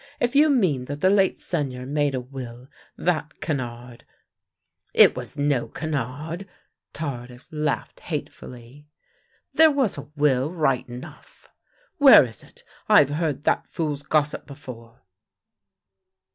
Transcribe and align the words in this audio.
If 0.19 0.35
you 0.35 0.49
mean 0.49 0.85
that 0.85 1.01
the 1.01 1.11
late 1.11 1.39
Seigneur 1.39 1.85
made 1.85 2.15
a 2.15 2.19
will— 2.19 2.67
that 3.09 3.39
canard 3.39 4.03
""It 5.03 5.15
was 5.15 5.37
no 5.37 5.67
canard." 5.67 6.47
Tardif 6.91 7.45
laughed 7.51 7.99
hatefully. 7.99 8.87
"There 9.53 9.69
was 9.69 9.99
a 9.99 10.09
will, 10.15 10.51
right 10.51 10.89
enough! 10.89 11.49
""Where 11.99 12.25
is 12.25 12.43
it? 12.43 12.63
I've 12.89 13.11
heard 13.11 13.43
that 13.43 13.67
fool's 13.69 14.01
gossip 14.01 14.47
before! 14.47 15.03